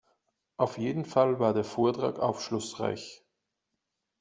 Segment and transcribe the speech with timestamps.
[0.57, 3.21] Auf jeden Fall war der Vortrag aufschlussreich.